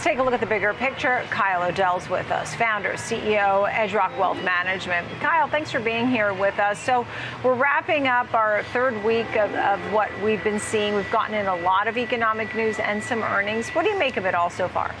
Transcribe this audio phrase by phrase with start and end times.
[0.00, 1.22] Let's take a look at the bigger picture.
[1.28, 5.06] Kyle Odell's with us, founder, CEO, EdgeRock Wealth Management.
[5.20, 6.78] Kyle, thanks for being here with us.
[6.78, 7.06] So
[7.44, 10.94] we're wrapping up our third week of, of what we've been seeing.
[10.94, 13.68] We've gotten in a lot of economic news and some earnings.
[13.72, 14.94] What do you make of it all so far?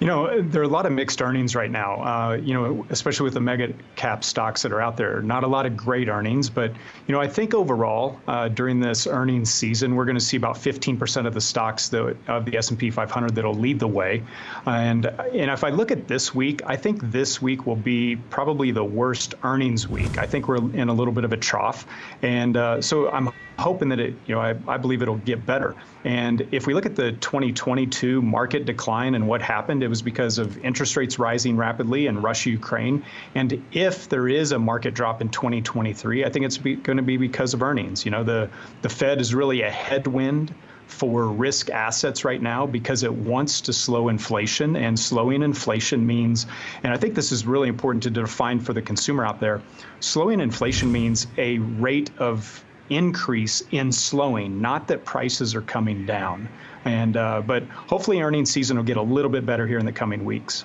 [0.00, 3.24] You know, there are a lot of mixed earnings right now, uh, you know, especially
[3.24, 5.20] with the mega cap stocks that are out there.
[5.20, 6.72] Not a lot of great earnings, but,
[7.06, 10.56] you know, I think overall uh, during this earnings season, we're going to see about
[10.56, 14.22] 15% of the stocks that, of the S&P 500 that'll lead the way.
[14.64, 18.70] and, and if I look at this week, I think this week will be probably
[18.70, 20.16] the worst earnings week.
[20.16, 21.86] I think we're in a little bit of a trough.
[22.22, 25.76] And uh, so I'm hoping that it, you know, I, I believe it'll get better.
[26.04, 30.56] And if we look at the 2022 market decline and what happened, was because of
[30.64, 33.04] interest rates rising rapidly in Russia, Ukraine.
[33.34, 37.18] And if there is a market drop in 2023, I think it's going to be
[37.18, 38.04] because of earnings.
[38.04, 38.48] You know, the
[38.82, 40.54] the Fed is really a headwind
[40.86, 46.46] for risk assets right now because it wants to slow inflation and slowing inflation means
[46.82, 49.62] and I think this is really important to define for the consumer out there
[50.00, 56.48] slowing inflation means a rate of increase in slowing, not that prices are coming down.
[56.84, 59.92] And uh, but hopefully earnings season will get a little bit better here in the
[59.92, 60.64] coming weeks.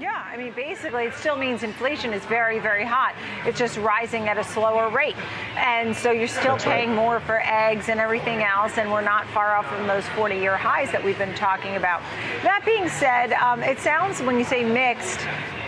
[0.00, 3.14] Yeah, I mean, basically, it still means inflation is very, very hot.
[3.46, 5.14] It's just rising at a slower rate.
[5.56, 6.96] And so you're still That's paying right.
[6.96, 10.56] more for eggs and everything else, and we're not far off from those 40 year
[10.56, 12.02] highs that we've been talking about.
[12.42, 15.20] That being said, um, it sounds when you say mixed,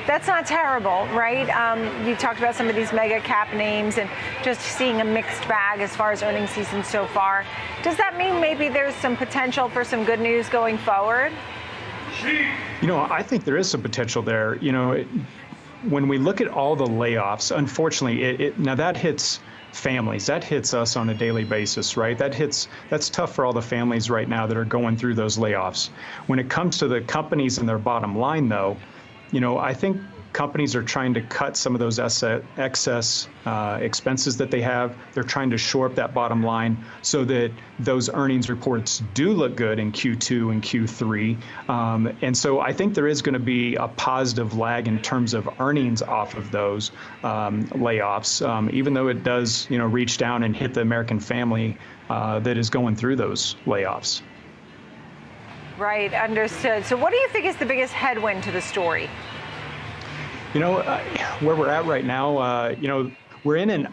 [0.07, 1.49] that's not terrible, right?
[1.51, 4.09] Um, you talked about some of these mega cap names and
[4.43, 7.45] just seeing a mixed bag as far as earnings season so far.
[7.83, 11.33] Does that mean maybe there's some potential for some good news going forward?
[12.81, 14.57] You know, I think there is some potential there.
[14.57, 15.09] You know, it,
[15.89, 19.41] when we look at all the layoffs, unfortunately, it, it, now that hits
[19.73, 20.27] families.
[20.27, 22.17] That hits us on a daily basis, right?
[22.17, 25.37] That hits that's tough for all the families right now that are going through those
[25.37, 25.91] layoffs.
[26.27, 28.77] When it comes to the companies and their bottom line though,
[29.37, 30.01] you know, I think
[30.33, 34.97] companies are trying to cut some of those excess uh, expenses that they have.
[35.13, 39.55] They're trying to shore up that bottom line so that those earnings reports do look
[39.55, 41.69] good in Q2 and Q3.
[41.69, 45.35] Um, and so I think there is going to be a positive lag in terms
[45.35, 50.17] of earnings off of those um, layoffs, um, even though it does, you know, reach
[50.17, 51.77] down and hit the American family
[52.09, 54.23] uh, that is going through those layoffs.
[55.79, 56.87] Right, understood.
[56.87, 59.11] So, what do you think is the biggest headwind to the story?
[60.53, 61.05] You know, uh,
[61.39, 63.13] where we're at right now, uh, you know,
[63.43, 63.89] we're in an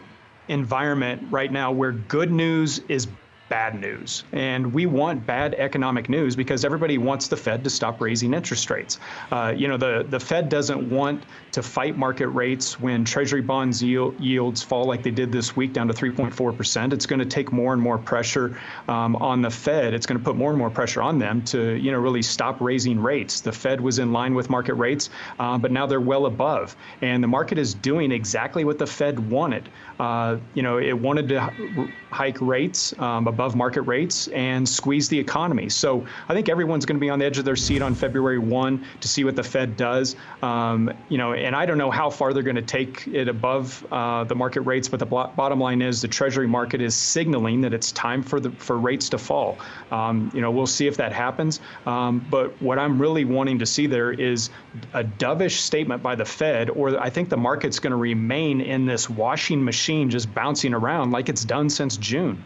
[0.48, 3.08] environment right now where good news is
[3.48, 4.24] bad news.
[4.32, 8.70] And we want bad economic news because everybody wants the Fed to stop raising interest
[8.70, 8.98] rates.
[9.30, 13.82] Uh, you know, the, the Fed doesn't want to fight market rates when Treasury bonds
[13.82, 16.92] yield, yields fall like they did this week down to 3.4%.
[16.92, 19.92] It's going to take more and more pressure um, on the Fed.
[19.94, 22.60] It's going to put more and more pressure on them to, you know, really stop
[22.60, 23.40] raising rates.
[23.40, 26.76] The Fed was in line with market rates, uh, but now they're well above.
[27.02, 29.68] And the market is doing exactly what the Fed wanted.
[29.98, 35.18] Uh, you know, it wanted to hike rates um, above market rates and squeeze the
[35.18, 35.68] economy.
[35.68, 38.38] So I think everyone's going to be on the edge of their seat on February
[38.38, 40.14] 1 to see what the Fed does.
[40.40, 43.84] Um, you know, and I don't know how far they're going to take it above
[43.90, 47.74] uh, the market rates, but the bottom line is the Treasury market is signaling that
[47.74, 49.58] it's time for the for rates to fall.
[49.90, 51.60] Um, you know, we'll see if that happens.
[51.86, 54.50] Um, but what I'm really wanting to see there is
[54.92, 58.86] a dovish statement by the Fed, or I think the market's going to remain in
[58.86, 62.44] this washing machine, just bouncing around like it's done since June.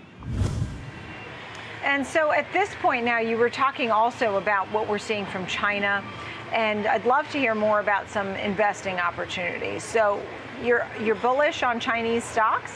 [1.98, 5.44] And so at this point now, you were talking also about what we're seeing from
[5.48, 6.04] China,
[6.52, 9.82] and I'd love to hear more about some investing opportunities.
[9.82, 10.22] So
[10.62, 12.72] you're you're bullish on Chinese stocks?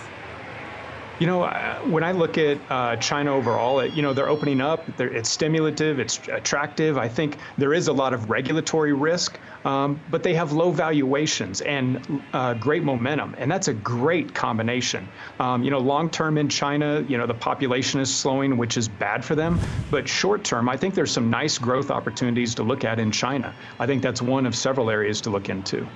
[1.22, 4.60] You know, uh, when I look at uh, China overall, it, you know, they're opening
[4.60, 4.84] up.
[4.96, 6.00] They're, it's stimulative.
[6.00, 6.98] It's attractive.
[6.98, 11.60] I think there is a lot of regulatory risk, um, but they have low valuations
[11.60, 15.06] and uh, great momentum, and that's a great combination.
[15.38, 18.88] Um, you know, long term in China, you know, the population is slowing, which is
[18.88, 19.60] bad for them.
[19.92, 23.54] But short term, I think there's some nice growth opportunities to look at in China.
[23.78, 25.86] I think that's one of several areas to look into.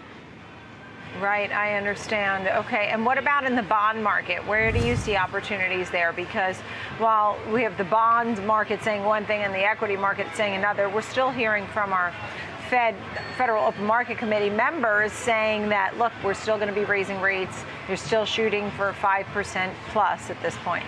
[1.20, 2.46] Right, I understand.
[2.46, 4.46] Okay, and what about in the bond market?
[4.46, 6.12] Where do you see opportunities there?
[6.12, 6.58] Because
[6.98, 10.90] while we have the bond market saying one thing and the equity market saying another,
[10.90, 12.12] we're still hearing from our
[12.68, 12.94] Fed,
[13.38, 17.64] Federal Open Market Committee members saying that, look, we're still going to be raising rates.
[17.88, 20.84] You're still shooting for 5% plus at this point.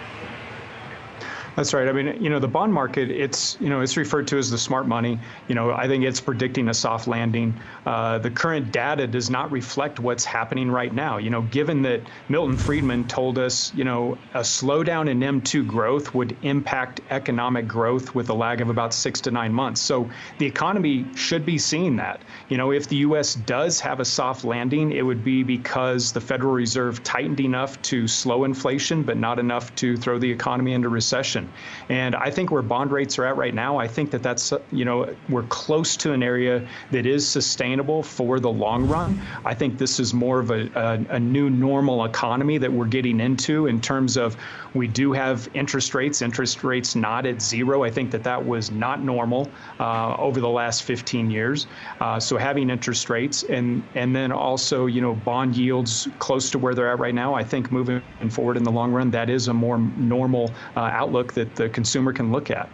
[1.58, 1.88] That's right.
[1.88, 4.56] I mean, you know, the bond market, it's, you know, it's referred to as the
[4.56, 5.18] smart money.
[5.48, 7.52] You know, I think it's predicting a soft landing.
[7.84, 11.18] Uh, the current data does not reflect what's happening right now.
[11.18, 16.14] You know, given that Milton Friedman told us, you know, a slowdown in M2 growth
[16.14, 19.80] would impact economic growth with a lag of about six to nine months.
[19.80, 20.08] So
[20.38, 22.22] the economy should be seeing that.
[22.50, 23.34] You know, if the U.S.
[23.34, 28.06] does have a soft landing, it would be because the Federal Reserve tightened enough to
[28.06, 31.47] slow inflation, but not enough to throw the economy into recession.
[31.88, 34.84] And I think where bond rates are at right now, I think that that's, you
[34.84, 39.20] know, we're close to an area that is sustainable for the long run.
[39.44, 43.20] I think this is more of a, a, a new normal economy that we're getting
[43.20, 44.36] into in terms of
[44.74, 47.84] we do have interest rates, interest rates not at zero.
[47.84, 51.66] I think that that was not normal uh, over the last 15 years.
[52.00, 56.58] Uh, so having interest rates and and then also you know bond yields close to
[56.58, 59.48] where they're at right now, I think moving forward in the long run, that is
[59.48, 62.68] a more normal uh, outlook that the consumer can look at.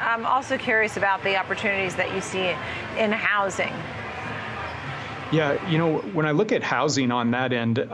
[0.00, 2.54] I'm also curious about the opportunities that you see
[2.98, 3.72] in housing.
[5.32, 7.84] Yeah, you know, when I look at housing on that end, uh,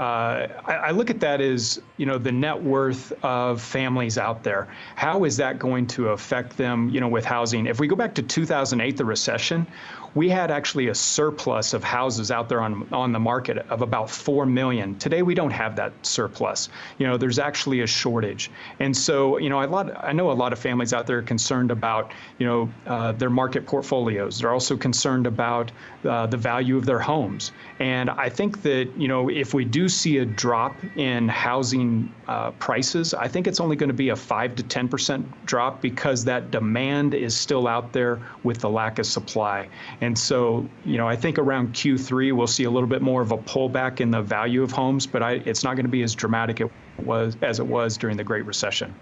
[0.65, 4.69] I, I, look at that as, you know, the net worth of families out there.
[4.95, 7.67] How is that going to affect them, you know, with housing?
[7.67, 9.67] If we go back to 2008, the recession,
[10.17, 14.11] we had actually a surplus of houses out there on on the market of about
[14.11, 14.99] four million.
[14.99, 16.71] Today we don't have that surplus.
[16.99, 19.93] You know, there's actually a shortage, and so you know, a lot.
[20.03, 23.29] I know a lot of families out there are concerned about you know uh, their
[23.29, 24.41] market portfolios.
[24.41, 25.71] They're also concerned about
[26.05, 29.87] uh, the value of their homes, and I think that you know if we do
[29.87, 34.17] see a drop in housing uh, prices, I think it's only going to be a
[34.17, 38.99] five to ten percent drop because that demand is still out there with the lack
[38.99, 39.69] of supply.
[40.01, 43.33] And so, you know, I think around Q3 we'll see a little bit more of
[43.33, 46.15] a pullback in the value of homes, but I, it's not going to be as
[46.15, 46.71] dramatic it
[47.03, 48.95] was as it was during the Great Recession.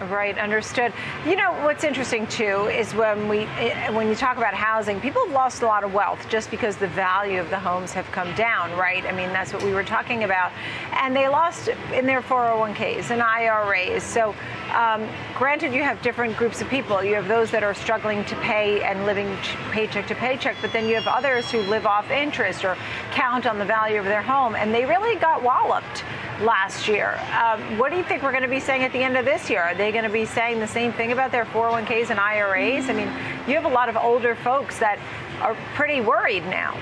[0.00, 0.92] Right, understood.
[1.24, 5.24] You know what's interesting too is when we eh, when you talk about housing, people
[5.24, 8.34] have lost a lot of wealth just because the value of the homes have come
[8.34, 9.04] down, right?
[9.04, 10.50] I mean, that's what we were talking about,
[10.94, 14.02] and they lost in their 401ks and IRAs.
[14.02, 14.34] So,
[14.72, 17.04] um, granted, you have different groups of people.
[17.04, 19.36] You have those that are struggling to pay and living
[19.70, 22.76] paycheck to paycheck, but then you have others who live off interest or
[23.12, 26.02] count on the value of their home, and they really got walloped
[26.40, 27.20] last year.
[27.40, 29.50] Um, what do you think we're going to be saying at the end of this
[29.50, 29.62] year?
[29.62, 32.88] Are they going to be saying the same thing about their 401ks and IRAs?
[32.88, 33.08] I mean,
[33.46, 34.98] you have a lot of older folks that
[35.40, 36.76] are pretty worried now.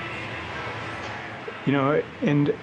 [1.65, 2.53] You know, and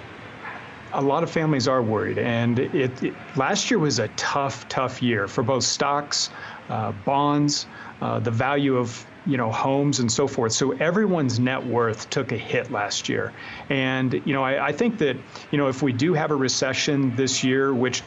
[0.92, 2.18] a lot of families are worried.
[2.18, 6.30] And it, it last year was a tough, tough year for both stocks,
[6.68, 7.66] uh, bonds,
[8.00, 10.52] uh, the value of you know homes and so forth.
[10.52, 13.32] So everyone's net worth took a hit last year,
[13.68, 15.16] and you know I, I think that
[15.50, 18.02] you know if we do have a recession this year, which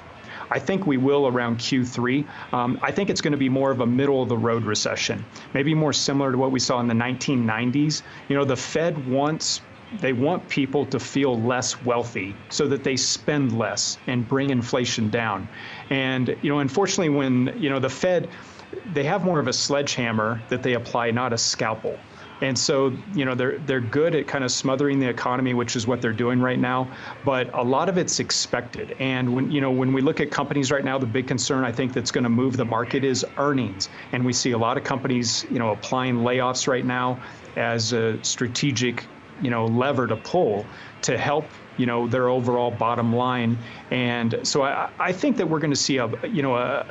[0.50, 2.28] I think we will around Q3.
[2.54, 5.24] Um, I think it's going to be more of a middle of the road recession,
[5.54, 8.02] maybe more similar to what we saw in the 1990s.
[8.28, 9.62] You know, the Fed wants
[10.00, 15.10] they want people to feel less wealthy so that they spend less and bring inflation
[15.10, 15.48] down.
[15.90, 18.30] And you know, unfortunately, when you know the Fed
[18.94, 22.00] they have more of a sledgehammer that they apply, not a scalpel.
[22.42, 25.86] And so, you know, they're they're good at kind of smothering the economy, which is
[25.86, 26.92] what they're doing right now.
[27.24, 28.96] But a lot of it's expected.
[29.00, 31.72] And when you know when we look at companies right now, the big concern I
[31.72, 33.90] think that's going to move the market is earnings.
[34.12, 37.22] And we see a lot of companies, you know, applying layoffs right now
[37.56, 39.08] as a strategic,
[39.42, 40.66] you know, lever to pull
[41.02, 41.46] to help
[41.78, 43.58] you know their overall bottom line.
[43.90, 46.86] And so I, I think that we're going to see a you know a,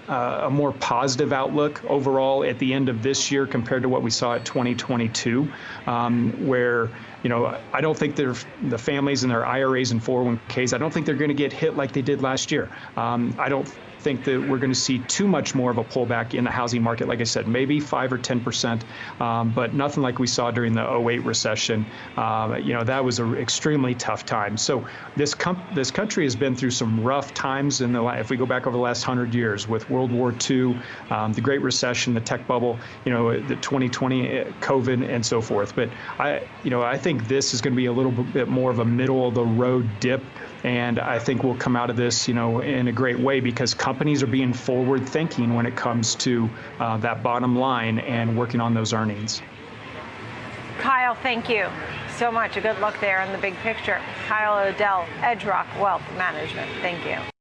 [0.47, 4.11] a more positive outlook overall at the end of this year compared to what we
[4.11, 5.53] saw at 2022,
[5.87, 6.91] um, where
[7.23, 10.73] you know, I don't think the families and their IRAs and 401ks.
[10.73, 12.71] I don't think they're going to get hit like they did last year.
[12.97, 16.35] Um, I don't think that we're going to see too much more of a pullback
[16.35, 17.09] in the housing market.
[17.09, 18.85] Like I said, maybe five or 10 percent,
[19.21, 21.87] um, but nothing like we saw during the 08 recession.
[22.17, 24.57] Uh, you know, that was an extremely tough time.
[24.57, 28.37] So this com- this country has been through some rough times in the if we
[28.37, 30.81] go back over the last hundred years with World War II,
[31.11, 35.41] um, the Great Recession, the tech bubble, you know, the 2020 uh, COVID, and so
[35.41, 35.75] forth.
[35.75, 38.71] But I, you know, I think this is going to be a little bit more
[38.71, 40.23] of a middle of the road dip
[40.63, 43.73] and I think we'll come out of this, you know, in a great way because
[43.91, 48.61] companies are being forward thinking when it comes to uh, that bottom line and working
[48.61, 49.43] on those earnings.
[50.79, 51.67] Kyle, thank you
[52.17, 52.57] so much.
[52.57, 54.01] A good look there in the big picture.
[54.29, 56.71] Kyle Odell, EdgeRock Wealth Management.
[56.81, 57.40] Thank you.